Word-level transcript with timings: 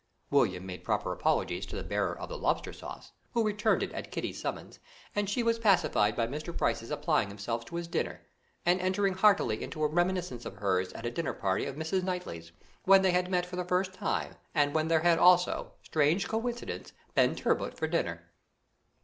William 0.31 0.65
made 0.65 0.83
proper 0.83 1.11
apologies 1.13 1.63
to 1.63 1.75
the 1.75 1.83
bearer 1.83 2.17
of 2.17 2.27
the 2.27 2.35
lobster 2.35 2.73
sauce, 2.73 3.11
who 3.33 3.45
returned 3.45 3.83
it 3.83 3.91
at 3.93 4.09
Kitty's 4.11 4.41
summons, 4.41 4.79
and 5.15 5.29
she 5.29 5.43
was 5.43 5.59
pacified 5.59 6.15
by 6.15 6.25
Mr. 6.25 6.57
Price's 6.57 6.89
applying 6.89 7.27
himself 7.27 7.65
to 7.65 7.75
his 7.75 7.87
dinner, 7.87 8.25
and 8.65 8.81
entering 8.81 9.13
heartily 9.13 9.61
into 9.61 9.83
a 9.83 9.87
reminiscence 9.87 10.43
of 10.43 10.55
hers 10.55 10.91
at 10.93 11.05
a 11.05 11.11
dinner 11.11 11.33
party 11.33 11.67
at 11.67 11.75
Mrs. 11.77 12.01
Knightley's, 12.01 12.51
when 12.83 13.03
they 13.03 13.11
had 13.11 13.29
met 13.29 13.45
for 13.45 13.57
the 13.57 13.63
first 13.63 13.93
time, 13.93 14.33
and 14.55 14.73
when 14.73 14.87
there 14.87 15.01
had 15.01 15.19
also 15.19 15.73
strange 15.83 16.27
coincidence 16.27 16.93
been 17.13 17.35
turbot 17.35 17.77
for 17.77 17.85
dinner. 17.85 18.31